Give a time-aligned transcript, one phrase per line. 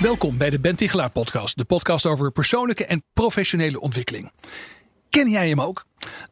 [0.00, 4.32] Welkom bij de Ben Tichelaar podcast, de podcast over persoonlijke en professionele ontwikkeling.
[5.10, 5.84] Ken jij hem ook?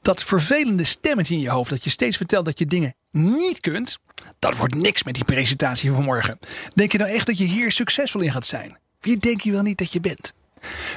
[0.02, 3.98] Dat vervelende stemmetje in je hoofd dat je steeds vertelt dat je dingen niet kunt,
[4.38, 6.38] dat wordt niks met die presentatie van morgen.
[6.74, 8.78] Denk je nou echt dat je hier succesvol in gaat zijn?
[9.00, 10.32] Wie denk je wel niet dat je bent?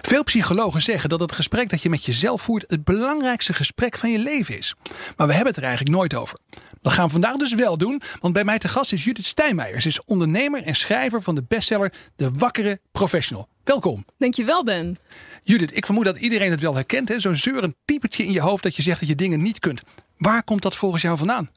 [0.02, 4.12] Veel psychologen zeggen dat het gesprek dat je met jezelf voert het belangrijkste gesprek van
[4.12, 4.76] je leven is.
[5.18, 6.40] Maar we hebben het er eigenlijk nooit over.
[6.82, 9.82] Dat gaan we vandaag dus wel doen, want bij mij te gast is Judith Stijnmeijer.
[9.82, 13.48] Ze is ondernemer en schrijver van de bestseller De Wakkere Professional.
[13.64, 14.06] Welkom.
[14.18, 14.98] Dankjewel, Ben.
[15.44, 17.14] Judith, ik vermoed dat iedereen het wel herkent.
[17.18, 19.82] Zo'n zeurend typetje in je hoofd dat je zegt dat je dingen niet kunt.
[20.22, 21.50] Waar komt dat volgens jou vandaan?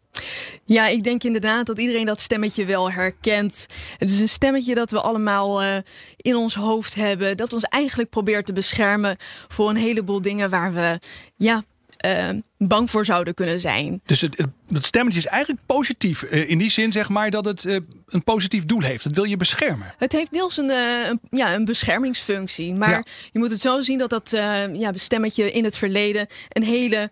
[0.65, 3.67] Ja, ik denk inderdaad dat iedereen dat stemmetje wel herkent.
[3.99, 5.77] Het is een stemmetje dat we allemaal uh,
[6.17, 7.37] in ons hoofd hebben.
[7.37, 9.17] Dat ons eigenlijk probeert te beschermen
[9.49, 10.99] voor een heleboel dingen waar we
[11.37, 11.63] ja,
[12.07, 12.29] uh,
[12.69, 14.01] bang voor zouden kunnen zijn.
[14.07, 16.23] Dus het, het stemmetje is eigenlijk positief.
[16.23, 19.05] Uh, in die zin zeg maar dat het uh, een positief doel heeft.
[19.05, 19.95] Het wil je beschermen.
[19.99, 22.75] Het heeft deels een, een ja, een beschermingsfunctie.
[22.75, 23.05] Maar ja.
[23.33, 24.31] je moet het zo zien dat dat
[24.73, 27.11] ja, stemmetje in het verleden een hele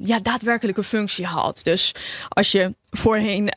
[0.00, 1.60] ja, daadwerkelijke functie had.
[1.62, 1.94] Dus
[2.28, 3.56] als je voorheen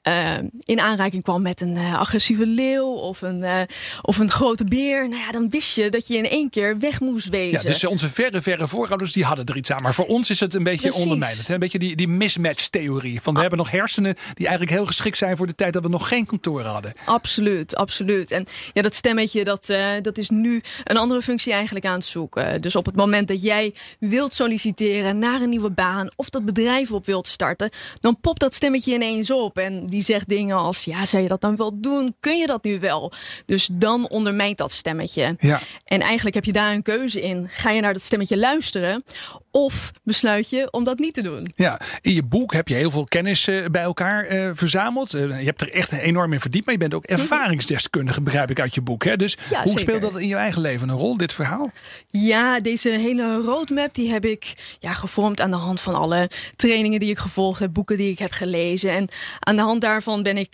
[0.63, 3.67] in aanraking kwam met een agressieve leeuw of een,
[4.01, 5.09] of een grote beer.
[5.09, 7.61] Nou ja, dan wist je dat je in één keer weg moest wezen.
[7.61, 9.81] Ja, dus onze verre, verre voorouders die hadden er iets aan.
[9.81, 11.04] Maar voor ons is het een beetje Precies.
[11.05, 11.49] Ondermijnend.
[11.49, 13.21] Een beetje die, die mismatch-theorie.
[13.21, 13.47] Van we ah.
[13.47, 16.25] hebben nog hersenen die eigenlijk heel geschikt zijn voor de tijd dat we nog geen
[16.25, 16.93] kantoor hadden.
[17.05, 18.31] Absoluut, absoluut.
[18.31, 22.05] En ja, dat stemmetje dat, uh, dat is nu een andere functie eigenlijk aan het
[22.05, 22.61] zoeken.
[22.61, 26.91] Dus op het moment dat jij wilt solliciteren naar een nieuwe baan of dat bedrijf
[26.91, 27.69] op wilt starten,
[27.99, 29.57] dan popt dat stemmetje ineens op.
[29.57, 32.15] En die zegt dingen als: Ja, zou je dat dan wel doen?
[32.19, 33.11] Kun je dat nu wel?
[33.45, 35.35] Dus dan ondermijnt dat stemmetje.
[35.39, 35.61] Ja.
[35.83, 37.47] En eigenlijk heb je daar een keuze in.
[37.49, 39.03] Ga je naar dat stemmetje luisteren?
[39.51, 41.47] Of besluit je om dat niet te doen.
[41.55, 45.13] Ja, in je boek heb je heel veel kennis uh, bij elkaar uh, verzameld.
[45.13, 46.65] Uh, je hebt er echt enorm in verdiept.
[46.65, 49.03] Maar je bent ook ervaringsdeskundige, begrijp ik uit je boek.
[49.03, 49.15] Hè?
[49.15, 49.79] Dus ja, hoe zeker.
[49.79, 51.71] speelt dat in je eigen leven een rol, dit verhaal?
[52.09, 56.99] Ja, deze hele roadmap die heb ik ja, gevormd aan de hand van alle trainingen
[56.99, 58.91] die ik gevolgd heb, boeken die ik heb gelezen.
[58.91, 59.07] En
[59.39, 60.53] aan de hand daarvan ben ik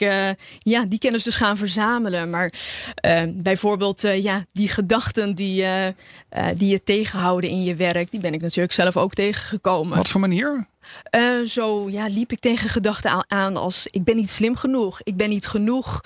[0.59, 2.29] ja, die kennis dus gaan verzamelen.
[2.29, 2.53] Maar
[3.27, 5.65] bijvoorbeeld ja, die gedachten die,
[6.55, 9.97] die je tegenhouden in je werk, die ben ik natuurlijk zelf ook tegengekomen.
[9.97, 10.67] Wat voor manier?
[11.15, 15.17] Uh, zo ja, liep ik tegen gedachten aan als ik ben niet slim genoeg, ik
[15.17, 16.01] ben niet genoeg.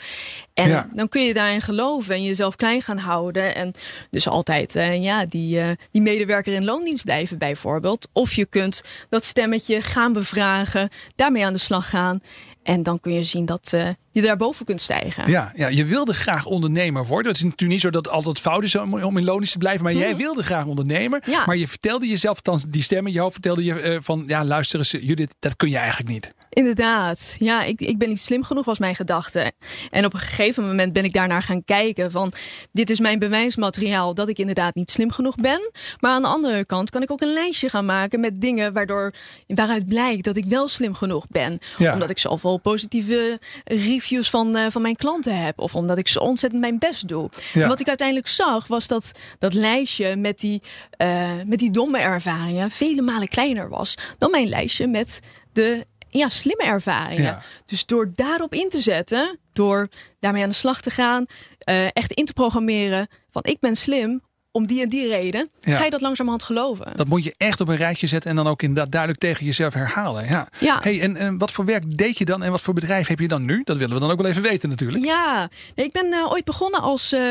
[0.54, 0.88] En ja.
[0.94, 3.56] dan kun je daarin geloven en jezelf klein gaan houden.
[3.56, 3.72] En
[4.10, 8.08] dus altijd uh, ja, die, uh, die medewerker in loondienst blijven bijvoorbeeld.
[8.14, 12.20] Of je kunt dat stemmetje gaan bevragen, daarmee aan de slag gaan.
[12.64, 13.74] En dan kun je zien dat
[14.16, 15.32] je daarboven kunt stijgen.
[15.32, 17.28] Ja, ja, je wilde graag ondernemer worden.
[17.28, 19.84] Het is natuurlijk niet zo dat het altijd fout is om in loondienst te blijven.
[19.84, 20.18] Maar jij mhm.
[20.18, 21.24] wilde graag ondernemer.
[21.26, 21.44] Ja.
[21.46, 24.24] Maar je vertelde jezelf, althans die stem in je hoofd vertelde je uh, van...
[24.28, 26.34] ja, luister eens Judith, dat kun je eigenlijk niet.
[26.50, 27.36] Inderdaad.
[27.40, 29.52] Ja, ik, ik ben niet slim genoeg was mijn gedachte.
[29.90, 32.34] En op een gegeven moment ben ik daarnaar gaan kijken van...
[32.72, 35.72] dit is mijn bewijsmateriaal dat ik inderdaad niet slim genoeg ben.
[36.00, 38.74] Maar aan de andere kant kan ik ook een lijstje gaan maken met dingen...
[38.74, 39.14] Waardoor,
[39.48, 41.60] waaruit blijkt dat ik wel slim genoeg ben.
[41.78, 41.94] Ja.
[41.94, 45.60] Omdat ik zoveel positieve reviews van, uh, van mijn klanten heb.
[45.60, 47.30] Of omdat ik zo ontzettend mijn best doe.
[47.54, 47.62] Ja.
[47.62, 50.62] En wat ik uiteindelijk zag was dat dat lijstje met die,
[50.98, 52.72] uh, met die domme ervaringen...
[52.72, 55.20] vele malen kleiner was dan mijn lijstje met
[55.54, 57.24] de ja, slimme ervaringen.
[57.24, 57.42] Ja.
[57.66, 59.88] Dus door daarop in te zetten, door
[60.20, 61.26] daarmee aan de slag te gaan,
[61.70, 64.22] uh, echt in te programmeren van ik ben slim
[64.56, 65.78] om die en die reden, ja.
[65.78, 66.92] ga je dat langzamerhand geloven.
[66.96, 69.74] Dat moet je echt op een rijtje zetten en dan ook inderdaad duidelijk tegen jezelf
[69.74, 70.28] herhalen.
[70.28, 70.48] Ja.
[70.60, 70.80] ja.
[70.82, 73.28] Hey, en, en wat voor werk deed je dan en wat voor bedrijf heb je
[73.28, 73.62] dan nu?
[73.64, 75.06] Dat willen we dan ook wel even weten natuurlijk.
[75.06, 77.22] Ja, nee, ik ben uh, ooit begonnen als, uh,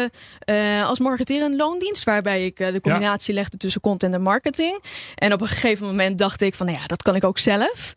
[0.46, 3.40] uh, als marketeer in loondienst, waarbij ik de combinatie ja.
[3.40, 4.82] legde tussen content en marketing.
[5.14, 7.94] En op een gegeven moment dacht ik van, nou ja, dat kan ik ook zelf.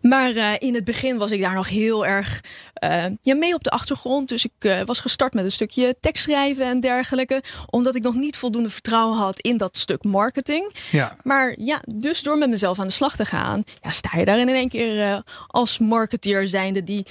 [0.00, 2.40] Maar uh, in het begin was ik daar nog heel erg
[2.84, 4.28] uh, ja, mee op de achtergrond.
[4.28, 7.42] Dus ik uh, was gestart met een stukje tekstschrijven en dergelijke.
[7.70, 10.72] Omdat ik nog niet voldoende vertrouwen had in dat stuk marketing.
[10.90, 11.16] Ja.
[11.22, 14.48] Maar ja, dus door met mezelf aan de slag te gaan, ja, sta je daarin
[14.48, 17.06] in één keer als marketeer zijnde die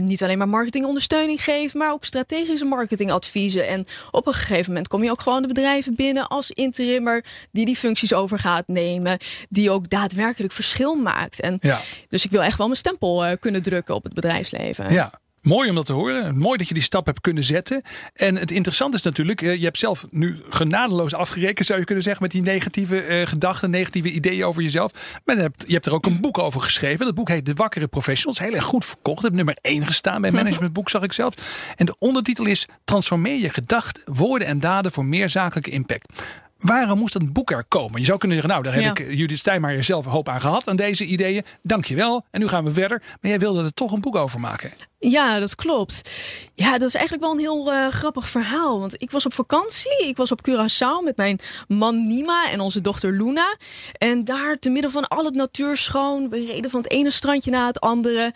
[0.00, 3.68] niet alleen maar marketingondersteuning geeft, maar ook strategische marketingadviezen.
[3.68, 7.64] En op een gegeven moment kom je ook gewoon de bedrijven binnen als interimmer die
[7.64, 9.18] die functies over gaat nemen.
[9.48, 11.40] Die ook daadwerkelijk verschil maakt.
[11.40, 11.80] En ja.
[12.12, 14.92] Dus ik wil echt wel mijn stempel uh, kunnen drukken op het bedrijfsleven.
[14.92, 15.20] Ja.
[15.42, 16.38] Mooi om dat te horen.
[16.38, 17.82] Mooi dat je die stap hebt kunnen zetten.
[18.14, 22.04] En het interessante is natuurlijk, eh, je hebt zelf nu genadeloos afgerekend, zou je kunnen
[22.04, 25.20] zeggen, met die negatieve uh, gedachten, negatieve ideeën over jezelf.
[25.24, 27.06] Maar je hebt, je hebt er ook een boek over geschreven.
[27.06, 28.38] Dat boek heet De Wakkere Professionals.
[28.38, 29.22] Heel erg goed verkocht.
[29.22, 31.34] Het nummer 1 gestaan bij Managementboek, zag ik zelf.
[31.76, 36.22] En de ondertitel is Transformeer je gedachten, woorden en daden voor meer zakelijke impact.
[36.62, 38.00] Waarom moest dat boek er komen?
[38.00, 40.68] Je zou kunnen zeggen, nou, daar heb ik Judith Stijnmaier zelf een hoop aan gehad,
[40.68, 41.44] aan deze ideeën.
[41.62, 42.24] Dankjewel.
[42.30, 43.02] En nu gaan we verder.
[43.20, 44.72] Maar jij wilde er toch een boek over maken.
[45.10, 46.10] Ja, dat klopt.
[46.54, 48.80] Ja, dat is eigenlijk wel een heel uh, grappig verhaal.
[48.80, 50.06] Want ik was op vakantie.
[50.06, 53.56] Ik was op Curaçao met mijn man Nima en onze dochter Luna.
[53.92, 57.66] En daar, te midden van al het natuurschoon, we reden van het ene strandje naar
[57.66, 58.34] het andere.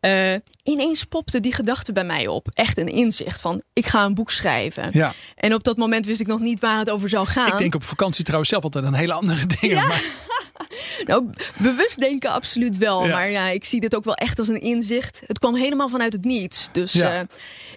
[0.00, 2.48] Uh, ineens popte die gedachte bij mij op.
[2.52, 4.90] Echt een inzicht van, ik ga een boek schrijven.
[4.92, 5.14] Ja.
[5.34, 7.52] En op dat moment wist ik nog niet waar het over zou gaan.
[7.52, 9.76] Ik denk op vakantie trouwens zelf altijd een hele andere dingen.
[9.76, 9.86] Ja.
[9.86, 10.02] Maar...
[11.06, 13.06] nou, bewust denken absoluut wel.
[13.06, 15.22] Maar ja, ik zie dit ook wel echt als een inzicht.
[15.26, 16.68] Het kwam helemaal vanuit het niets.
[16.72, 17.20] Dus, Ja.
[17.20, 17.26] uh,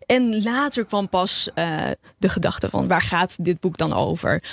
[0.05, 1.79] en later kwam pas uh,
[2.17, 4.44] de gedachte van waar gaat dit boek dan over?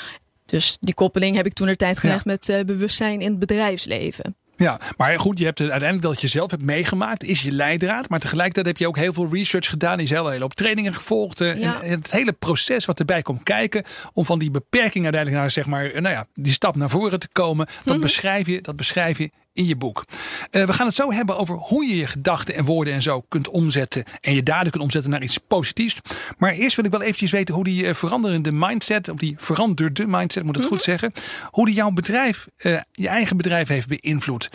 [0.47, 2.31] Dus die koppeling heb ik toen er tijd gelegd Ja.
[2.31, 4.37] met uh, bewustzijn in het bedrijfsleven.
[4.57, 8.09] Ja, maar goed, je hebt het uiteindelijk dat je zelf hebt meegemaakt, is je leidraad.
[8.09, 9.99] Maar tegelijkertijd heb je ook heel veel research gedaan.
[9.99, 11.41] Je hebt hele op trainingen gevolgd.
[11.41, 11.83] eh, Ja.
[11.83, 13.85] En het hele proces wat erbij komt kijken.
[14.13, 17.29] Om van die beperking uiteindelijk naar, zeg maar, nou ja, die stap naar voren te
[17.33, 17.67] komen.
[17.85, 20.05] Dat, beschrijf, je, dat beschrijf je in je boek.
[20.51, 23.21] Eh, we gaan het zo hebben over hoe je je gedachten en woorden en zo
[23.29, 24.05] kunt omzetten.
[24.21, 25.97] En je daden kunt omzetten naar iets positiefs.
[26.39, 30.07] Maar eerst wil ik wel eventjes weten hoe die eh, veranderende mindset, of die veranderde
[30.07, 31.13] mindset, moet ik het goed zeggen.
[31.51, 34.49] Hoe die jouw bedrijf, eh, je eigen bedrijf heeft beïnvloed.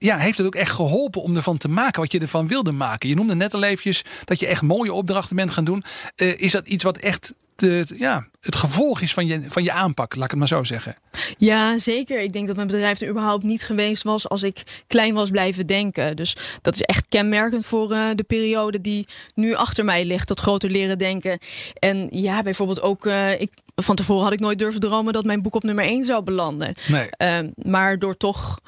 [0.00, 3.08] Ja, heeft het ook echt geholpen om ervan te maken wat je ervan wilde maken?
[3.08, 5.84] Je noemde net al eventjes dat je echt mooie opdrachten bent gaan doen.
[6.16, 10.14] Is dat iets wat echt de, ja, het gevolg is van je, van je aanpak,
[10.14, 10.94] laat ik het maar zo zeggen?
[11.36, 12.20] Ja, zeker.
[12.20, 15.66] Ik denk dat mijn bedrijf er überhaupt niet geweest was als ik klein was blijven
[15.66, 16.16] denken.
[16.16, 20.28] Dus dat is echt kenmerkend voor uh, de periode die nu achter mij ligt.
[20.28, 21.38] Dat groter leren denken.
[21.78, 25.42] En ja, bijvoorbeeld ook, uh, ik, van tevoren had ik nooit durven dromen dat mijn
[25.42, 26.74] boek op nummer 1 zou belanden.
[26.88, 27.08] Nee.
[27.18, 28.58] Uh, maar door toch.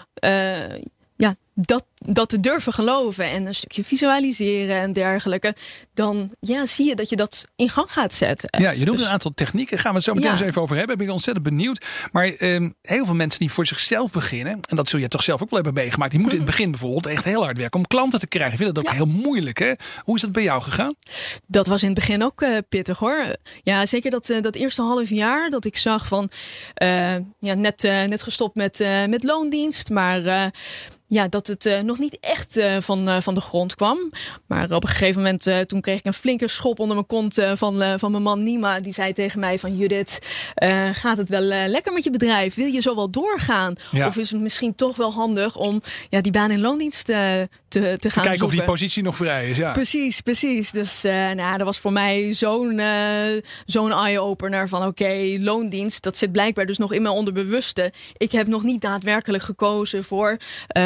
[1.61, 5.55] Dat, dat te durven geloven en een stukje visualiseren en dergelijke,
[5.95, 8.61] dan ja, zie je dat je dat in gang gaat zetten.
[8.63, 9.79] Ja, je noemt dus, een aantal technieken.
[9.79, 10.37] Gaan we het zo meteen ja.
[10.37, 10.97] eens even over hebben.
[10.97, 11.85] Ben ik ontzettend benieuwd.
[12.13, 15.43] Maar eh, heel veel mensen die voor zichzelf beginnen, en dat zul je toch zelf
[15.43, 17.87] ook wel hebben meegemaakt, die moeten in het begin bijvoorbeeld echt heel hard werken om
[17.87, 18.53] klanten te krijgen.
[18.53, 18.97] Ik vind dat ook ja.
[18.97, 19.59] heel moeilijk.
[19.59, 19.73] Hè?
[20.05, 20.95] Hoe is dat bij jou gegaan?
[21.47, 23.37] Dat was in het begin ook uh, pittig hoor.
[23.63, 26.31] Ja, zeker dat, uh, dat eerste half jaar dat ik zag van
[26.83, 30.51] uh, ja, net, net gestopt met, met loondienst, maar
[31.11, 33.99] ja, dat het uh, nog niet echt uh, van, uh, van de grond kwam.
[34.47, 37.99] Maar op een gegeven moment toen kreeg ik een flinke schop onder mijn kont van,
[37.99, 38.81] van mijn man Nima.
[38.81, 40.19] Die zei tegen mij van Judith,
[40.93, 42.55] gaat het wel lekker met je bedrijf?
[42.55, 43.75] Wil je zo wel doorgaan?
[43.91, 44.07] Ja.
[44.07, 47.81] Of is het misschien toch wel handig om ja, die baan in loondienst te, te
[47.81, 48.47] gaan Kijken zoeken?
[48.47, 49.73] of die positie nog vrij is, ja.
[49.73, 50.71] Precies, precies.
[50.71, 52.81] Dus nou, dat was voor mij zo'n
[53.67, 57.93] zo'n eye-opener van oké, okay, loondienst, dat zit blijkbaar dus nog in mijn onderbewuste.
[58.17, 60.37] Ik heb nog niet daadwerkelijk gekozen voor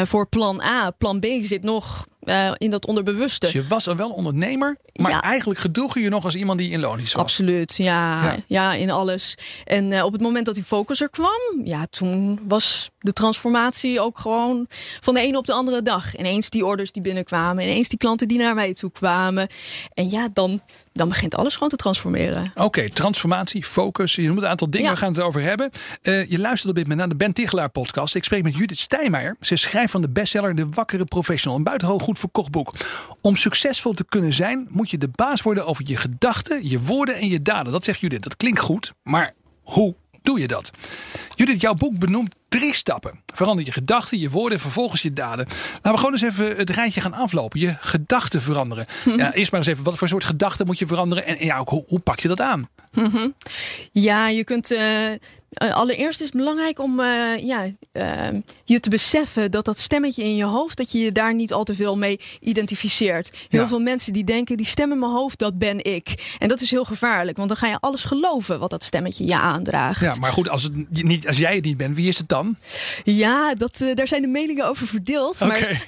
[0.03, 0.91] voor plan A.
[0.91, 3.45] Plan B zit nog uh, in dat onderbewuste.
[3.45, 5.21] Dus je was al wel ondernemer, maar Ja.
[5.21, 7.23] eigenlijk gedroeg je je nog als iemand die in loondienst was.
[7.23, 8.35] Absoluut, ja, Ja.
[8.47, 8.73] ja.
[8.73, 9.37] in alles.
[9.65, 13.99] En uh, op het moment dat die focus er kwam, ja, toen was de transformatie
[14.01, 14.65] ook gewoon
[15.01, 16.15] van de ene op de andere dag.
[16.17, 19.47] Ineens die orders die binnenkwamen, ineens die klanten die naar mij toe kwamen.
[19.93, 20.61] En ja, dan,
[20.93, 22.51] dan begint alles gewoon te transformeren.
[22.55, 24.15] Oké, transformatie, focus.
[24.15, 24.93] Je noemt een aantal dingen, Ja.
[24.93, 25.69] we gaan het erover hebben.
[26.01, 28.15] Uh, je luistert op dit moment naar de Ben Tichelaar podcast.
[28.15, 29.37] Ik spreek met Judith Stijmeijer.
[29.41, 31.57] Ze schrijft van de bestseller De Wakkere Professional.
[31.57, 32.73] Een buitengewoon goed verkocht boek.
[33.21, 37.15] Om succesvol te kunnen zijn, moet je de baas worden over je gedachten, je woorden
[37.15, 37.71] en je daden.
[37.71, 38.23] Dat zegt Judith.
[38.23, 40.71] Dat klinkt goed, maar hoe doe je dat?
[41.35, 43.19] Judith, jouw boek benoemt drie stappen.
[43.33, 45.45] Verander je gedachten, je woorden en vervolgens je daden.
[45.73, 47.59] Laten we gewoon eens even het rijtje gaan aflopen.
[47.59, 48.85] Je gedachten veranderen.
[49.17, 51.25] Ja, eerst maar eens even, wat voor soort gedachten moet je veranderen?
[51.25, 52.69] En ja, ook, hoe, hoe pak je dat aan?
[53.91, 54.71] Ja, je kunt.
[54.71, 54.79] Uh,
[55.55, 58.27] allereerst is het belangrijk om uh, ja, uh,
[58.63, 61.63] je te beseffen dat dat stemmetje in je hoofd, dat je je daar niet al
[61.63, 63.31] te veel mee identificeert.
[63.49, 63.67] Heel Ja.
[63.67, 66.35] veel mensen die denken, die stem in mijn hoofd, dat ben ik.
[66.39, 69.35] En dat is heel gevaarlijk, want dan ga je alles geloven wat dat stemmetje je
[69.37, 69.99] aandraagt.
[70.01, 72.55] Ja, maar goed, als, het niet, als jij het niet bent, wie is het dan?
[73.03, 75.41] Ja, dat, uh, daar zijn de meningen over verdeeld.
[75.41, 75.67] Oké.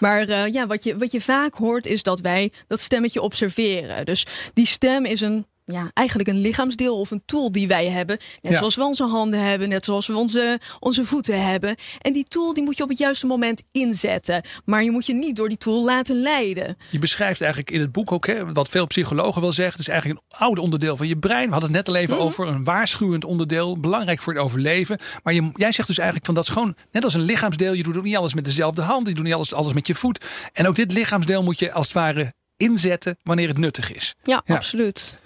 [0.00, 4.04] Maar, maar ja, wat, je, wat je vaak hoort is dat wij dat stemmetje observeren.
[4.04, 5.46] Dus die stem is een.
[5.64, 8.18] Ja, eigenlijk een lichaamsdeel of een tool die wij hebben.
[8.40, 8.58] Net Ja.
[8.58, 11.74] zoals we onze handen hebben, net zoals we onze, onze voeten hebben.
[12.00, 14.42] En die tool die moet je op het juiste moment inzetten.
[14.64, 16.76] Maar je moet je niet door die tool laten leiden.
[16.90, 19.72] Je beschrijft eigenlijk in het boek ook, hè, wat veel psychologen wel zeggen.
[19.78, 21.46] Het is eigenlijk een oud onderdeel van je brein.
[21.46, 22.46] We hadden het net al even over.
[22.46, 23.78] Een waarschuwend onderdeel.
[23.80, 24.98] Belangrijk voor het overleven.
[25.22, 27.72] Maar je, jij zegt dus eigenlijk van dat is gewoon net als een lichaamsdeel.
[27.72, 29.08] Je doet ook niet alles met dezelfde hand.
[29.08, 30.24] Je doet niet alles, alles met je voet.
[30.52, 34.14] En ook dit lichaamsdeel moet je als het ware inzetten wanneer het nuttig is.
[34.22, 34.54] Ja, Ja.
[34.54, 35.18] absoluut.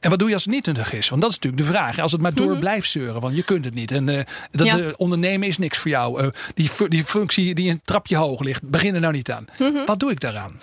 [0.00, 1.08] En wat doe je als het niet nuttig is?
[1.08, 1.98] Want dat is natuurlijk de vraag.
[1.98, 3.90] Als het maar door blijft zeuren, want je kunt het niet.
[3.90, 4.76] En eh, dat Mhm.
[4.78, 4.84] Ja.
[4.84, 6.22] eh, ondernemen is niks voor jou.
[6.22, 9.44] Eh, die, die functie die een trapje hoog ligt, begin er nou niet aan.
[9.58, 9.84] Mhm.
[9.86, 10.58] Wat doe ik daaraan?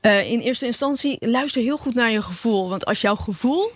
[0.00, 2.68] In eerste instantie luister heel goed naar je gevoel.
[2.68, 3.72] Want als jouw gevoel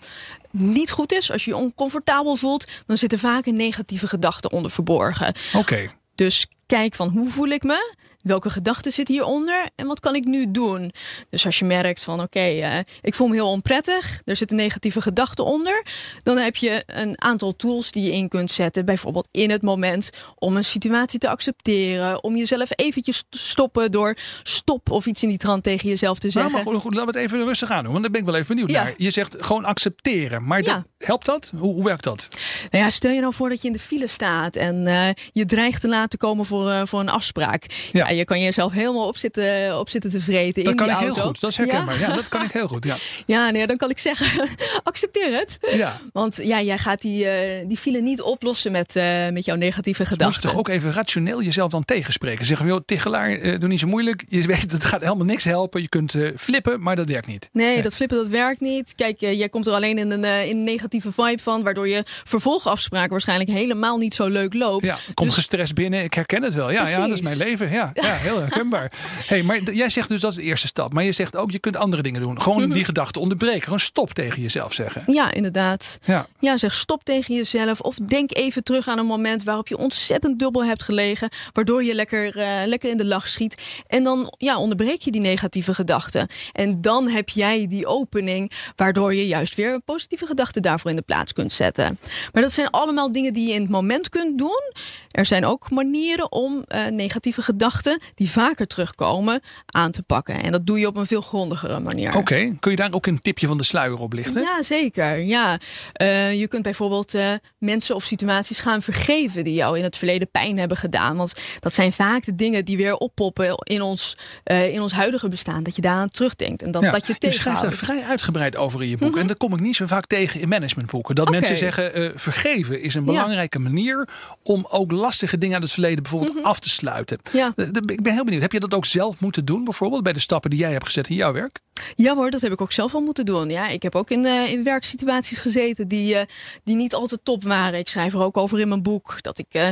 [0.51, 4.71] niet goed is, als je je oncomfortabel voelt, dan zitten vaak een negatieve gedachten onder
[4.71, 5.35] verborgen.
[5.55, 5.91] Oké.
[6.15, 7.95] Dus kijk van hoe voel ik me?
[8.29, 10.93] Welke gedachten zitten hieronder en wat kan ik nu doen?
[11.31, 15.01] Dus als je merkt van oké, eh, ik voel me heel onprettig, er zitten negatieve
[15.03, 15.85] gedachten onder,
[16.23, 20.11] dan heb je een aantal tools die je in kunt zetten, bijvoorbeeld in het moment
[20.39, 25.29] om een situatie te accepteren, om jezelf eventjes te stoppen door stop of iets in
[25.29, 26.53] die trant tegen jezelf te Nou, zeggen.
[26.65, 27.91] maar goed, goed, laten we het even rustig aan doen.
[27.93, 28.83] Want daar ben ik wel even benieuwd Ja.
[28.83, 28.95] naar.
[28.97, 30.45] Je zegt gewoon accepteren.
[30.45, 30.75] Maar Ja.
[30.75, 31.53] dat, helpt dat?
[31.57, 32.29] Hoe, hoe werkt dat?
[32.71, 35.45] Nou ja, stel je nou voor dat je in de file staat en eh, je
[35.45, 37.65] dreigt te laten komen voor, eh, voor een afspraak.
[37.93, 38.09] Ja.
[38.09, 38.18] Ja.
[38.19, 41.03] Je kan jezelf helemaal op zitten, op zitten te vreten Dat in kan die ik
[41.03, 41.27] heel auto.
[41.27, 41.41] goed.
[41.41, 42.01] Dat is herkenbaar.
[42.01, 42.85] Ja, dat kan ik heel goed.
[42.85, 42.97] Ja.
[43.27, 44.49] Ja, nee, dan kan ik zeggen,
[44.83, 45.59] accepteer het.
[45.77, 46.01] Ja.
[46.13, 50.03] Want ja, jij gaat die, eh, die file niet oplossen met, eh, met jouw negatieve
[50.03, 50.43] je gedachten.
[50.43, 52.47] toch ook even rationeel jezelf dan tegenspreken.
[52.47, 54.25] Zeggen van, joh, Tichelaar, eh, doe niet zo moeilijk.
[54.29, 55.81] Je weet, het gaat helemaal niks helpen.
[55.83, 57.49] Je kunt flippen, maar dat werkt niet.
[57.53, 58.93] Nee, dat flippen dat werkt niet.
[58.97, 63.11] Kijk, jij komt er alleen in een, in een negatieve vibe van, waardoor je vervolgafspraak
[63.11, 64.85] waarschijnlijk helemaal niet zo leuk loopt.
[64.87, 66.03] Ja, komt Dus- gestrest binnen.
[66.03, 66.71] Ik herken het wel.
[66.71, 67.71] Ja, ja, dat is mijn leven.
[67.71, 68.93] Ja, ja heel herkenbaar.
[69.27, 70.93] Hey, maar jij zegt dus dat is de eerste stap.
[70.93, 72.43] Maar je zegt ook, je kunt andere dingen doen.
[72.43, 72.73] Gewoon Mhm.
[72.73, 73.63] die gedachten onderbreken.
[73.63, 75.03] Gewoon stop tegen jezelf zeggen.
[75.07, 75.99] Ja, inderdaad.
[76.05, 76.27] Ja.
[76.41, 77.81] Ja, zeg stop tegen jezelf.
[77.81, 81.29] Of denk even terug aan een moment waarop je ontzettend dubbel hebt gelegen.
[81.53, 83.55] Waardoor je lekker, eh, lekker in de lach schiet.
[83.87, 86.29] En dan ja, onderbreek je die negatieve gedachten.
[86.53, 88.53] En dan heb jij die opening.
[88.77, 91.99] Waardoor je juist weer positieve gedachten daarvoor in de plaats kunt zetten.
[92.33, 94.73] Maar dat zijn allemaal dingen die je in het moment kunt doen.
[95.11, 100.43] Er zijn ook manieren om eh, negatieve gedachten die vaker terugkomen aan te pakken.
[100.43, 102.17] En dat doe je op een veel grondigere manier.
[102.17, 104.43] Oké, kun je daar ook een tipje van de sluier op lichten?
[104.43, 105.19] Ja, zeker.
[105.19, 105.59] Ja.
[105.93, 110.31] Eh, je kunt bijvoorbeeld eh, mensen of situaties gaan vergeven die jou in het verleden
[110.31, 111.17] pijn hebben gedaan.
[111.17, 115.29] Want dat zijn vaak de dingen die weer oppoppen in ons, eh, in ons huidige
[115.29, 115.63] bestaan.
[115.63, 118.83] Dat je daaraan terugdenkt en dat, Ja, dat je je schrijft daar vrij uitgebreid over
[118.83, 119.17] in je boek.
[119.17, 121.15] En dat kom ik niet zo vaak tegen in managementboeken.
[121.15, 123.07] Dat mensen zeggen, vergeven is een Ja.
[123.13, 124.09] belangrijke manier...
[124.43, 127.19] om ook lastige dingen uit het verleden bijvoorbeeld af te sluiten.
[127.33, 127.53] Ja.
[127.87, 128.43] Ik ben heel benieuwd.
[128.43, 130.03] Heb je dat ook zelf moeten doen bijvoorbeeld...
[130.03, 131.59] bij de stappen die jij hebt gezet in jouw werk?
[131.95, 133.51] Ja hoor, dat heb ik ook zelf al moeten doen.
[133.51, 136.27] Ja, ik heb ook in, eh, in werksituaties gezeten die, eh,
[136.65, 137.79] die niet altijd top waren.
[137.79, 139.23] Ik schrijf er ook over in mijn boek.
[139.23, 139.69] Dat ik eh,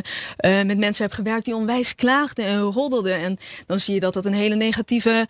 [0.65, 3.15] met mensen heb gewerkt die onwijs klaagden en roddelden.
[3.21, 3.37] En
[3.67, 5.27] dan zie je dat dat een hele negatieve,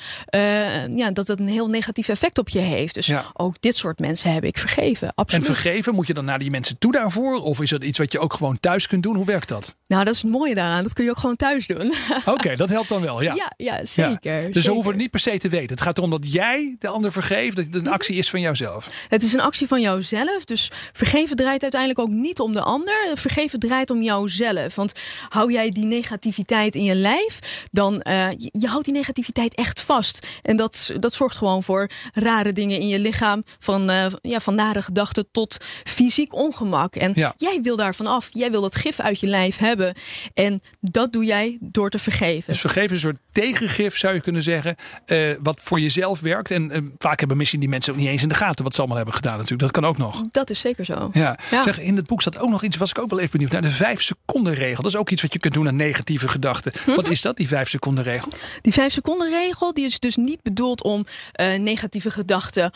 [0.95, 2.95] ja, dat dat een heel negatief effect op je heeft.
[2.95, 3.31] Dus Ja.
[3.35, 5.07] ook dit soort mensen heb ik vergeven.
[5.09, 5.47] En Absoluut.
[5.47, 7.43] vergeven, moet je dan naar die mensen toe daarvoor?
[7.43, 9.17] Of is dat iets wat je ook gewoon thuis kunt doen?
[9.17, 9.77] Hoe werkt dat?
[9.87, 10.83] nou, dat is het mooie daaraan.
[10.83, 11.93] Dat kun je ook gewoon thuis doen.
[12.25, 13.23] Oké, dat helpt dan wel.
[13.23, 13.35] Ja.
[13.35, 14.41] ja, ja, zeker.
[14.41, 14.73] Dus we zeker.
[14.73, 15.71] hoeven het niet per se te weten.
[15.71, 17.57] Het gaat erom dat jij de ander vergeeft.
[17.57, 18.91] Dat het een actie is van jouzelf.
[19.09, 20.45] Het is een actie van jouzelf.
[20.45, 23.11] Dus vergeven draait uiteindelijk ook niet om de ander.
[23.15, 24.75] Vergeven draait om jouzelf.
[24.75, 24.93] Want
[25.29, 27.39] hou jij die negativiteit in je lijf,
[27.71, 30.27] dan uh, je, je, houdt die negativiteit echt vast.
[30.43, 33.45] En dat, dat zorgt gewoon voor rare dingen in je lichaam.
[33.59, 36.97] Van, uh, ja, van nare gedachten tot fysiek ongemak.
[36.97, 37.35] En Ja.
[37.37, 38.29] jij wil daarvan af.
[38.31, 39.95] Jij wil dat gif uit je lijf hebben.
[40.35, 42.55] En dat doe jij door te vergeven.
[42.63, 44.75] Dus vergeven een soort tegengif, zou je kunnen zeggen.
[45.07, 46.51] eh, wat voor jezelf werkt.
[46.51, 48.79] En eh, vaak hebben misschien die mensen ook niet eens in de gaten wat ze
[48.79, 49.61] allemaal hebben gedaan natuurlijk.
[49.61, 50.23] Dat kan ook nog.
[50.31, 51.11] Dat is zeker zo.
[51.13, 51.39] Ja.
[51.51, 51.63] Ja.
[51.63, 53.63] Zeg, in het boek staat ook nog iets, was ik ook wel even benieuwd naar.
[53.63, 54.83] De vijf seconden regel.
[54.83, 56.73] Dat is ook iets wat je kunt doen aan negatieve gedachten.
[56.87, 56.97] Mhm.
[56.97, 58.33] Wat is dat, die vijf seconden regel?
[58.63, 62.71] Die vijf seconden regel die is dus niet bedoeld om eh, negatieve gedachten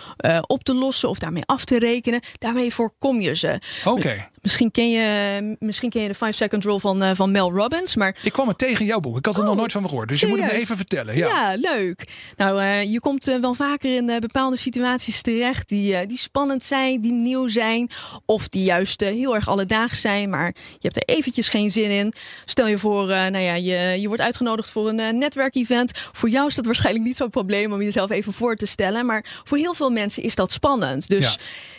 [0.46, 2.20] op te lossen of daarmee af te rekenen.
[2.38, 3.60] Daarmee voorkom je ze.
[3.84, 4.28] Oké.
[4.42, 8.16] Misschien ken je, misschien ken je de 5 second rule van, van Mel Robbins, maar
[8.22, 9.16] Ik kwam het tegen in jouw boek.
[9.18, 10.08] Ik had er nog nooit van gehoord.
[10.08, 10.62] Dus je moet serieus?
[10.62, 11.16] even vertellen.
[11.16, 11.26] Ja.
[11.26, 12.04] Ja, leuk.
[12.36, 16.64] Nou, eh, je komt eh, wel vaker in eh, bepaalde situaties terecht die, die spannend
[16.64, 17.90] zijn, die nieuw zijn.
[18.26, 22.12] Of die juist heel erg alledaags zijn, maar je hebt er eventjes geen zin in.
[22.44, 25.92] Stel je voor, nou ja, je, je wordt uitgenodigd voor een netwerkevent.
[26.12, 29.06] Voor jou is dat waarschijnlijk niet zo'n probleem om jezelf even voor te stellen.
[29.06, 31.08] Maar voor heel veel mensen is dat spannend.
[31.08, 31.38] Dus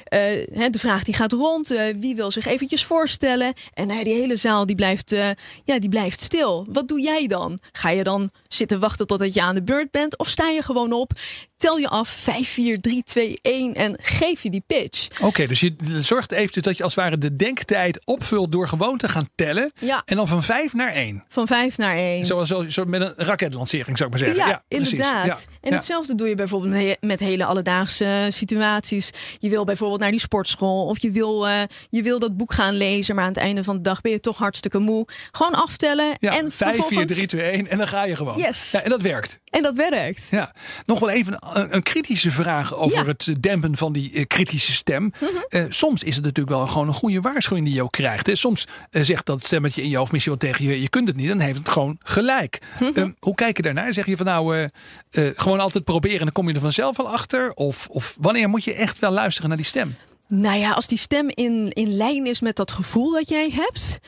[0.10, 0.69] Ja.
[0.69, 1.67] de vraag die gaat rond.
[1.98, 3.53] wie wil zich eventjes voorstellen?
[3.74, 5.15] En ja, die hele zaal die blijft,
[5.63, 6.67] ja, die blijft stil.
[6.71, 7.60] Wat doe jij dan?
[7.81, 10.17] Ga je dan zitten wachten totdat je aan de beurt bent?
[10.17, 11.12] Of sta je gewoon op,
[11.58, 15.22] tel je af 5, 4, 3, 2, 1 en geef je die pitch?
[15.22, 18.98] Oké, dus je zorgt eventjes dat je als het ware de denktijd opvult door gewoon
[18.98, 19.72] te gaan tellen.
[19.79, 20.01] Ja.
[20.05, 21.24] En dan van vijf naar één.
[21.27, 22.25] Van 5 naar 1.
[22.25, 24.48] Zoals zo, zo met een raketlancering zou ik maar zeggen.
[24.50, 24.91] Ja, precies.
[24.91, 25.25] inderdaad.
[25.25, 25.38] Ja.
[25.62, 25.75] En Ja.
[25.75, 29.10] hetzelfde doe je bijvoorbeeld met he- met hele alledaagse situaties.
[29.39, 32.74] Je wil bijvoorbeeld naar die sportschool of je wil, eh, je wil dat boek gaan
[32.74, 35.08] lezen, maar aan het einde van de dag ben je toch hartstikke moe.
[35.31, 37.13] Gewoon aftellen Ja, en 5, 4, vervolgens...
[37.13, 38.38] 3, 2, 1 en dan ga je gewoon.
[38.41, 38.71] Yes.
[38.71, 39.39] Ja, en dat werkt.
[39.45, 40.27] En dat werkt.
[40.29, 43.05] Ja, nog wel even een een, kritische vraag over Ja.
[43.05, 45.13] het dempen van die eh, kritische stem.
[45.48, 48.27] Eh, soms is het natuurlijk wel gewoon een goede waarschuwing die je ook krijgt.
[48.27, 48.36] Hè.
[48.36, 51.17] Soms eh, zegt dat stemmetje in je hoofd misschien wel tegen je: je kunt het
[51.17, 52.62] niet, dan heeft het gewoon gelijk.
[52.95, 53.93] Eh, hoe kijk je daarnaar?
[53.93, 54.69] Zeg je van nou,
[55.12, 57.53] gewoon altijd proberen en dan kom je er vanzelf wel achter?
[57.53, 59.95] Of, of wanneer moet je echt wel luisteren naar die stem?
[60.27, 64.00] Nou ja, als die stem in, in lijn is met dat gevoel dat jij hebt,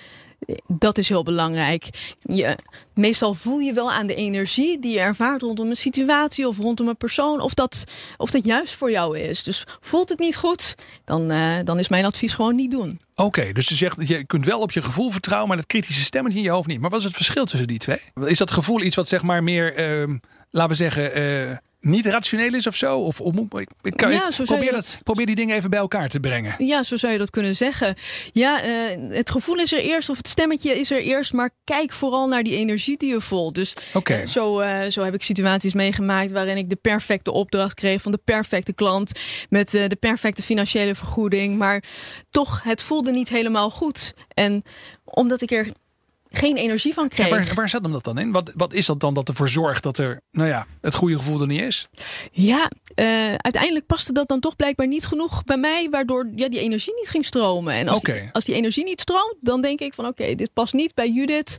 [0.68, 1.90] dat is heel belangrijk.
[2.20, 2.58] Je,
[2.96, 6.88] meestal voel je wel aan de energie die je ervaart rondom een situatie of rondom
[6.88, 7.84] een persoon, of dat,
[8.18, 9.44] of dat juist voor jou is.
[9.44, 13.00] Dus voelt het niet goed, dan, eh, dan is mijn advies gewoon niet doen.
[13.16, 16.04] Oké, dus je zegt dat je kunt wel op je gevoel vertrouwen, maar dat kritische
[16.04, 16.80] stemmetje in je hoofd niet.
[16.80, 18.02] Maar wat is het verschil tussen die twee?
[18.26, 20.18] Is dat gevoel iets wat zeg maar meer, ehm,
[20.52, 22.98] laten we zeggen, eh, niet rationeel is of zo?
[22.98, 25.80] Of, of ik, ik, kan, Ja, zo probeer, je dat, probeer die dingen even bij
[25.80, 26.56] elkaar te brengen.
[26.58, 27.96] Ja, zo zou je dat kunnen zeggen.
[28.32, 28.72] Ja, eh,
[29.10, 32.44] het gevoel is er eerst, of het stemmetje is er eerst, maar kijk vooral naar
[32.44, 32.83] die energie
[33.20, 33.56] voelt.
[33.56, 34.14] Dus Oké.
[34.14, 38.12] eh, zo, eh, zo heb ik situaties meegemaakt waarin ik de perfecte opdracht kreeg van
[38.12, 39.12] de perfecte klant
[39.50, 41.84] met eh, de perfecte financiële vergoeding, maar
[42.30, 44.14] toch, het voelde niet helemaal goed.
[44.34, 44.64] En
[45.04, 45.68] omdat ik er
[46.36, 47.30] geen energie van Ja, kreeg.
[47.30, 48.32] waar, waar zat hem dat dan in?
[48.32, 51.42] Wat, wat is dat dan dat ervoor zorgt dat er, nou ja, het goede gevoel
[51.42, 51.88] er niet is?
[52.32, 56.60] Ja, eh, uiteindelijk paste dat dan toch blijkbaar niet genoeg bij mij, waardoor ja, die
[56.60, 57.74] energie niet ging stromen.
[57.74, 60.74] En als, die, als die energie niet stroomt, dan denk ik van oké, dit past
[60.74, 61.58] niet bij Judith.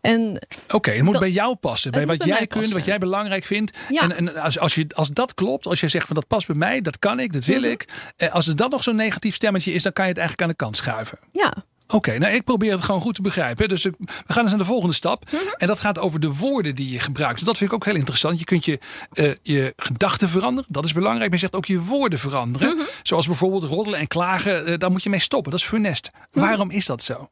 [0.00, 1.90] En Oké, het moet Dat- bij jou passen.
[1.90, 3.78] Bij wat bij jij kunt, wat jij belangrijk vindt.
[3.88, 4.02] Ja.
[4.02, 6.56] En, en als, als, je, als dat klopt, als je zegt van dat past bij
[6.56, 7.70] mij, dat kan ik, dat wil Mhm.
[7.70, 8.12] ik.
[8.16, 10.56] Eh, als het dan nog zo'n negatief stemmetje is, dan kan je het eigenlijk aan
[10.56, 11.18] de kant schuiven.
[11.32, 11.54] ja,
[11.88, 13.68] Oké, nou ik probeer het gewoon goed te begrijpen.
[13.68, 15.24] Dus ik- we gaan eens naar de volgende stap.
[15.24, 15.36] Mhm.
[15.56, 17.44] En dat gaat over de woorden die je gebruikt.
[17.44, 18.38] Dat vind ik ook heel interessant.
[18.38, 18.78] Je kunt je,
[19.12, 20.70] eh, je gedachten veranderen.
[20.72, 21.24] Dat is belangrijk.
[21.30, 22.76] Maar je zegt ook je woorden veranderen.
[22.76, 22.84] Mhm.
[23.02, 24.66] Zoals bijvoorbeeld roddelen en klagen.
[24.66, 25.50] eh, daar moet je mee stoppen.
[25.50, 26.10] Dat is funest.
[26.32, 26.44] Mhm.
[26.46, 27.28] Waarom is dat zo?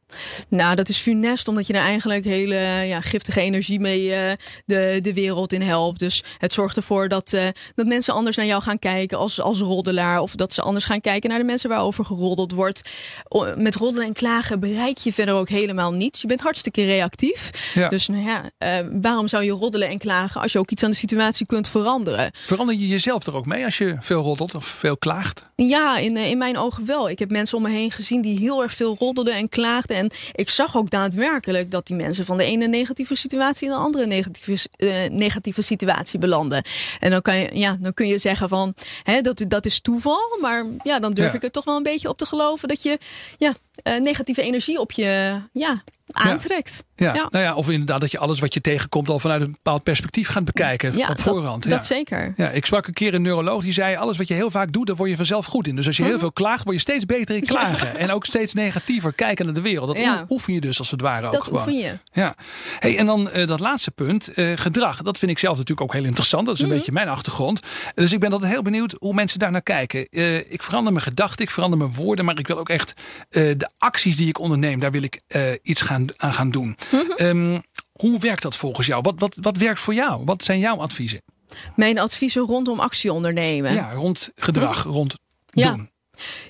[0.49, 2.55] nou dat is funest omdat je er eigenlijk hele
[2.85, 4.33] ja, giftige energie mee eh,
[4.65, 5.99] de, de wereld in helpt.
[5.99, 9.59] Dus het zorgt ervoor dat, eh, dat mensen anders naar jou gaan kijken als, als
[9.59, 10.19] roddelaar.
[10.19, 12.89] Of dat ze anders gaan kijken naar de mensen waarover geroddeld wordt.
[13.55, 16.21] Met roddelen en klagen bereik je verder ook helemaal niets.
[16.21, 17.71] Je bent hartstikke reactief.
[17.73, 17.89] Ja.
[17.89, 20.89] Dus nou ja, eh, waarom zou je roddelen en klagen als je ook iets aan
[20.89, 22.31] de situatie kunt veranderen?
[22.33, 25.41] Verander je jezelf er ook mee als je veel roddelt of veel klaagt?
[25.67, 27.09] Ja, in, eh, in mijn ogen wel.
[27.09, 29.97] Ik heb mensen om me heen gezien die heel erg veel roddelden en klaagden.
[29.97, 33.79] En ik zag ook daadwerkelijk dat die mensen van de ene negatieve situatie in de
[33.79, 36.63] andere negatieve, eh, negatieve situatie belanden.
[36.99, 38.73] En dan, kan je, ja, dan kun je zeggen van
[39.03, 40.37] hè, dat, dat is toeval.
[40.41, 41.37] Maar ja, dan durf Ja.
[41.37, 42.97] ik er toch wel een beetje op te geloven dat je
[43.37, 46.83] ja, eh, negatieve energie op je ja, aantrekt.
[46.95, 47.27] Ja, Ja.
[47.29, 50.27] Nou ja, of inderdaad dat je alles wat je tegenkomt al vanuit een bepaald perspectief
[50.27, 51.63] gaat bekijken Ja, op voorhand.
[51.63, 52.33] Dat, dat zeker.
[52.37, 54.87] Ja, ik sprak een keer een neuroloog die zei: alles wat je heel vaak doet,
[54.87, 55.75] daar word je vanzelf goed in.
[55.75, 56.11] Dus als je Mhm.
[56.11, 57.97] heel veel klaagt, word je steeds beter in klagen.
[57.97, 59.95] En ook steeds negatiever kijken naar de wereld.
[59.97, 61.59] Dat oefen je dus als het ware ook Dat gewoon.
[61.59, 61.97] oefen je.
[62.11, 62.35] Ja.
[62.79, 65.01] Hey, en dan eh, dat laatste punt, eh, gedrag.
[65.01, 66.45] Dat vind ik zelf natuurlijk ook heel interessant.
[66.45, 66.75] Dat is een Mhm.
[66.77, 67.59] beetje mijn achtergrond.
[67.95, 70.07] Dus ik ben altijd heel benieuwd hoe mensen daar naar kijken.
[70.09, 72.25] Eh, ik verander mijn gedachten, ik verander mijn woorden.
[72.25, 72.93] Maar ik wil ook echt
[73.29, 75.21] de acties die ik onderneem, daar wil ik
[75.63, 76.77] iets gaan, aan gaan doen.
[76.91, 77.11] Mhm.
[77.15, 77.59] Ehm,
[77.91, 79.01] hoe werkt dat volgens jou?
[79.01, 80.21] Wat, wat, wat werkt voor jou?
[80.25, 81.21] Wat zijn jouw adviezen?
[81.75, 83.73] Mijn adviezen rondom actie ondernemen.
[83.73, 85.15] Ja, rond gedrag, rond
[85.49, 85.75] Ja.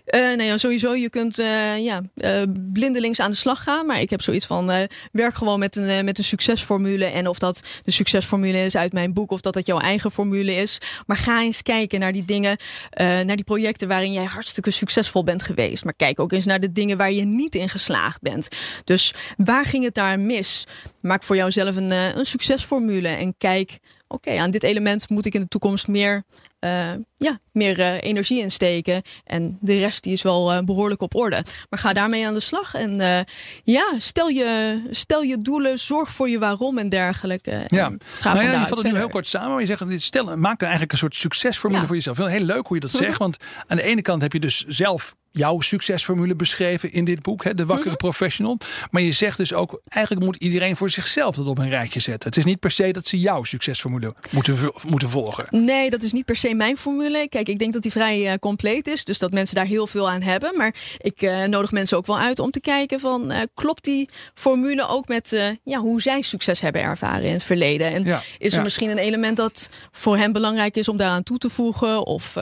[0.06, 2.42] Eh nou ja, sowieso, je kunt eh, ja, eh,
[2.74, 3.86] blindelings aan de slag gaan.
[3.86, 7.06] Maar ik heb zoiets van, werk gewoon met een, met een succesformule.
[7.06, 10.56] En of dat de succesformule is uit mijn boek of dat dat jouw eigen formule
[10.56, 10.78] is.
[11.06, 12.58] Maar ga eens kijken naar die dingen,
[12.98, 15.84] naar die projecten waarin jij hartstikke succesvol bent geweest.
[15.84, 18.48] Maar kijk ook eens naar de dingen waar je niet in geslaagd bent.
[18.84, 20.68] Dus waar ging het daar mis?
[21.02, 23.80] Maak voor jouzelf een, een succesformule en kijk...
[24.08, 26.24] Oké, aan dit element moet ik in de toekomst meer
[26.64, 29.02] eh, ja, meer eh, energie insteken.
[29.24, 31.44] En de rest die is wel eh, behoorlijk op orde.
[31.70, 32.74] Maar ga daarmee aan de slag.
[32.74, 33.26] En
[33.64, 37.52] ja, stel je, stel je doelen, zorg voor je waarom en dergelijke.
[37.52, 39.50] En Ja, ga nou ja, je vat het nu heel kort samen.
[39.50, 41.88] Maar je zegt, dit stel, maak eigenlijk een soort succesformule Ja.
[41.88, 42.18] voor jezelf.
[42.18, 43.18] Heel leuk hoe je dat zegt.
[43.26, 43.38] Want
[43.68, 47.44] aan de ene kant heb je dus zelf jouw succesformule beschreven in dit boek.
[47.44, 47.98] Hè, de Wakkere Mhm.
[47.98, 48.58] Professional.
[48.92, 52.30] Maar je zegt dus ook, eigenlijk moet iedereen voor zichzelf dat op een rijtje zetten.
[52.30, 54.56] Het is niet per se dat ze jouw succesformule moeten,
[54.88, 55.46] moeten volgen.
[55.50, 57.28] Nee, dat is niet per se mijn formule.
[57.30, 59.06] Kijk, ik denk dat die vrij eh, compleet is.
[59.06, 60.58] Dus dat mensen daar heel veel aan hebben.
[60.58, 63.32] Maar ik eh, nodig mensen ook wel uit om te kijken van...
[63.32, 67.88] eh, klopt die formule ook met ja, hoe zij succes hebben ervaren in het verleden?
[67.88, 68.64] En Ja, is er ja.
[68.64, 72.06] misschien een element dat voor hen belangrijk is om daaraan toe te voegen?
[72.06, 72.36] Of,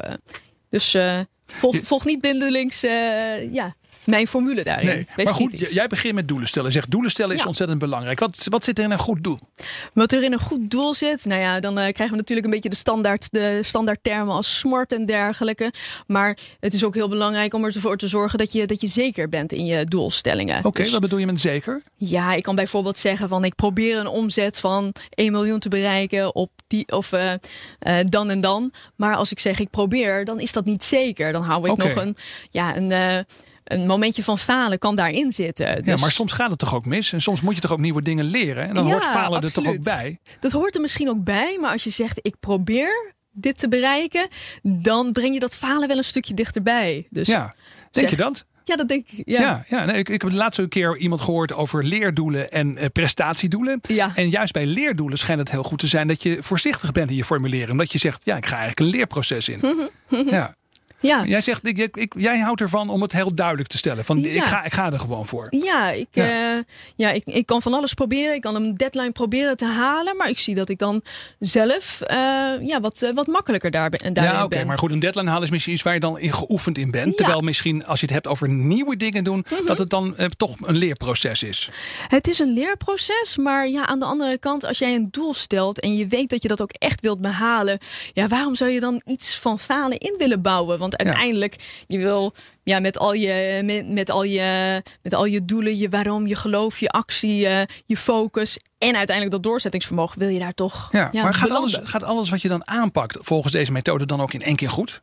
[0.69, 0.97] dus
[1.81, 4.85] volg, niet blindelings eh, ja, mijn formule daarin.
[4.85, 6.67] Nee, maar goed, jij begint met doelen stellen.
[6.67, 7.47] Je Zegt doelen stellen is Ja.
[7.47, 8.19] ontzettend belangrijk.
[8.19, 9.39] Wat, wat zit er in een goed doel?
[9.93, 12.53] Wat er in een goed doel zit, nou ja, dan eh, krijgen we natuurlijk een
[12.53, 15.73] beetje de standaard, de standaard termen als smart en dergelijke.
[16.07, 19.29] Maar het is ook heel belangrijk om ervoor te zorgen dat je, dat je zeker
[19.29, 20.65] bent in je doelstellingen.
[20.65, 21.81] Oké, Dus- wat bedoel je met zeker?
[21.95, 26.35] Ja, ik kan bijvoorbeeld zeggen van ik probeer een omzet van 1 miljoen te bereiken
[26.35, 27.33] op die of eh,
[27.79, 28.73] eh, dan en dan.
[28.95, 31.31] Maar als ik zeg ik probeer, dan is dat niet zeker.
[31.31, 32.15] Dan hou ik nog een,
[32.51, 33.25] ja, een,
[33.73, 35.67] een momentje van falen kan daarin zitten.
[35.67, 37.13] Ja, Dus maar soms gaat het toch ook mis?
[37.13, 38.67] En soms moet je toch ook nieuwe dingen leren?
[38.67, 40.17] En dan Ja, hoort falen er toch ook bij?
[40.39, 41.57] dat hoort er misschien ook bij.
[41.61, 44.27] Maar als je zegt ik probeer dit te bereiken,
[44.61, 47.07] dan breng je dat falen wel een stukje dichterbij.
[47.09, 47.55] Dus Ja,
[47.91, 48.45] denk zeg- je dat?
[48.63, 49.21] ja dat denk ik.
[49.29, 49.63] Ja, Ja.
[49.67, 53.79] ja, nee, ik, ik heb de laatste keer iemand gehoord over leerdoelen en eh, prestatiedoelen.
[53.81, 54.11] Ja.
[54.15, 57.15] En juist bij leerdoelen schijnt het heel goed te zijn dat je voorzichtig bent in
[57.15, 57.71] je formuleren.
[57.71, 59.89] Omdat je zegt, ja, ik ga eigenlijk een leerproces in.
[60.29, 60.55] ja.
[61.01, 61.23] Ja.
[61.25, 64.05] Jij zegt, ik, ik, jij houdt ervan om het heel duidelijk te stellen.
[64.05, 65.47] Van, ik, ga, ik ga er gewoon voor.
[65.49, 66.25] Ja, ik, Ja.
[66.25, 66.63] ja.
[66.95, 68.35] ja ik, ik kan van alles proberen.
[68.35, 70.15] Ik kan een deadline proberen te halen.
[70.17, 71.01] Maar ik zie dat ik dan
[71.39, 72.17] zelf eh,
[72.61, 74.67] ja, wat, eh, wat makkelijker daar ben, daarin Ja, oké, ben.
[74.67, 77.17] maar goed, een deadline halen is misschien iets waar je dan in geoefend in bent.
[77.17, 80.55] Terwijl misschien als je het hebt over nieuwe dingen doen, dat het dan eh, toch
[80.61, 81.69] een leerproces is.
[82.07, 85.79] Het is een leerproces, maar ja, aan de andere kant, als jij een doel stelt
[85.79, 87.77] en je weet dat je dat ook echt wilt behalen,
[88.13, 90.77] ja, waarom zou je dan iets van falen in willen bouwen?
[90.77, 91.55] Want uiteindelijk,
[91.87, 95.89] je wil ja, met, al je, met, met, al je, met al je doelen, je
[95.89, 100.53] waarom, je geloof, je actie, eh, je focus en uiteindelijk dat doorzettingsvermogen, wil je daar
[100.53, 101.77] toch Ja, maar gaat belanden.
[101.77, 104.69] alles, gaat alles wat je dan aanpakt volgens deze methode dan ook in één keer
[104.69, 105.01] goed?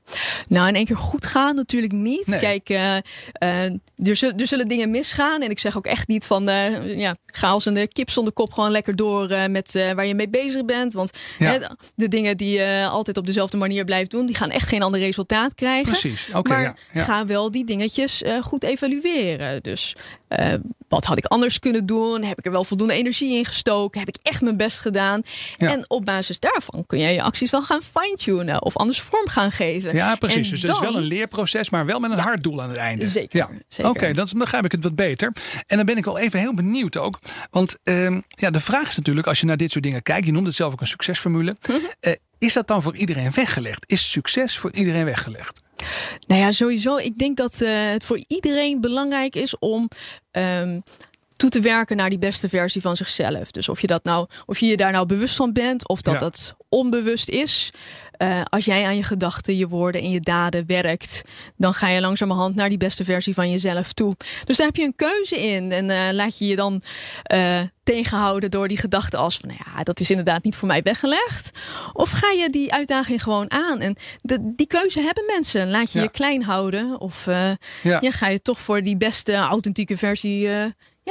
[0.49, 2.27] Nou, in één keer goed gaan natuurlijk niet.
[2.27, 2.39] Nee.
[2.39, 2.95] Kijk, eh,
[3.97, 5.43] er, zullen, er zullen dingen misgaan.
[5.43, 8.53] En ik zeg ook echt niet van, eh, ja, ga als een kip zonder kop
[8.53, 10.93] gewoon lekker door met waar je mee bezig bent.
[10.93, 11.77] Want Ja.
[11.95, 15.01] de dingen die je altijd op dezelfde manier blijft doen, die gaan echt geen ander
[15.01, 15.93] resultaat krijgen.
[15.93, 16.49] Precies, oké.
[16.49, 17.03] maar ja.
[17.05, 19.63] ga wel die dingetjes eh, goed evalueren.
[19.63, 19.97] Dus
[20.29, 20.55] eh,
[20.89, 22.23] wat had ik anders kunnen doen?
[22.23, 23.99] Heb ik er wel voldoende energie in gestoken?
[24.01, 25.23] Heb ik echt mijn best gedaan?
[25.57, 25.71] Ja.
[25.71, 29.53] En op basis daarvan kun je je acties wel gaan fine-tunen of anders vorm gaan
[29.53, 29.95] geven.
[29.95, 30.45] Ja, precies.
[30.47, 32.79] En dus het is wel een leerproces, maar wel met een hard doel aan het
[32.79, 33.07] einde.
[33.07, 33.49] Zeker, Ja.
[33.69, 33.91] zeker.
[33.91, 35.33] Oké, dan begrijp ik het wat beter.
[35.67, 37.19] En dan ben ik wel even heel benieuwd ook.
[37.51, 40.33] Want ehm, ja, de vraag is natuurlijk, als je naar dit soort dingen kijkt, je
[40.33, 41.57] noemt het zelf ook een succesformule.
[41.69, 41.77] Mhm.
[42.01, 43.85] Eh, is dat dan voor iedereen weggelegd?
[43.87, 45.61] Is succes voor iedereen weggelegd?
[46.27, 46.97] Nou ja, sowieso.
[46.97, 49.89] Ik denk dat eh, het voor iedereen belangrijk is om
[50.31, 50.81] ehm,
[51.37, 53.51] toe te werken naar die beste versie van zichzelf.
[53.51, 56.15] Dus of je, dat nou, of je je daar nou bewust van bent of dat
[56.15, 56.21] Ja.
[56.21, 57.71] dat onbewust is.
[58.19, 61.23] Eh, als jij aan je gedachten, je woorden en je daden werkt,
[61.57, 64.15] dan ga je langzamerhand naar die beste versie van jezelf toe.
[64.45, 65.73] Dus daar heb je een keuze in.
[65.73, 66.83] En eh, laat je je dan
[67.23, 70.83] eh, tegenhouden door die gedachten als van, nou ja, dat is inderdaad niet voor mij
[70.83, 71.51] weggelegd.
[71.93, 73.81] Of ga je die uitdaging gewoon aan?
[73.81, 75.71] En de, die keuze hebben mensen.
[75.71, 76.05] Laat je Ja.
[76.05, 77.57] je klein houden of Ja.
[77.83, 78.11] ja.
[78.11, 80.49] ga je toch voor die beste authentieke versie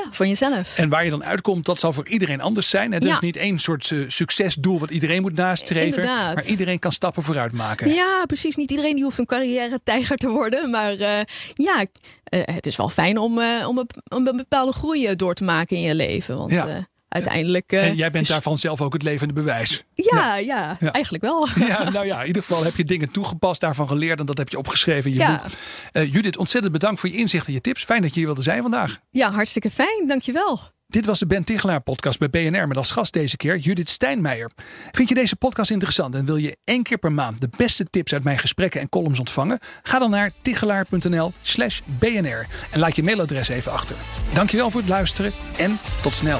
[0.03, 0.77] ja, van jezelf.
[0.77, 2.91] En waar je dan uitkomt, dat zal voor iedereen anders zijn.
[2.91, 3.12] Het Ja.
[3.12, 5.86] is niet één soort eh, succesdoel wat iedereen moet nastreven.
[5.88, 6.36] Inderdaad.
[6.36, 7.93] Maar iedereen kan stappen vooruit maken.
[7.93, 8.55] Ja, precies.
[8.55, 10.69] Niet iedereen die hoeft een carrière tijger te worden.
[10.69, 11.21] Maar eh,
[11.53, 11.86] ja,
[12.23, 15.75] eh, het is wel fijn om, om, een, om een bepaalde groei door te maken
[15.77, 16.38] in je leven.
[16.38, 16.88] Want Ja.
[17.10, 17.72] Eh, uiteindelijk...
[17.72, 19.84] eh, En jij bent daarvan zelf ook het levende bewijs.
[19.93, 20.91] Ja, ja, Ja.
[20.91, 21.48] eigenlijk wel.
[21.67, 24.50] Ja, nou ja, in ieder geval heb je dingen toegepast, daarvan geleerd en dat heb
[24.50, 25.41] je opgeschreven in je Ja.
[25.43, 25.52] boek.
[25.91, 27.84] Eh, Judith, ontzettend bedankt voor je inzicht en je tips.
[27.84, 29.00] Fijn dat je hier wilde zijn vandaag.
[29.12, 30.08] Ja, hartstikke fijn.
[30.08, 30.60] Dankjewel.
[30.97, 34.51] Dit was de Ben Tichelaar podcast bij BNR met als gast deze keer Judith Steinmeijer.
[34.91, 38.13] Vind je deze podcast interessant en wil je één keer per maand de beste tips
[38.13, 39.60] uit mijn gesprekken en columns ontvangen?
[39.83, 43.95] Ga dan naar tichelaar.nl slash BNR en laat je mailadres even achter.
[44.33, 46.39] Dankjewel voor het luisteren en tot snel.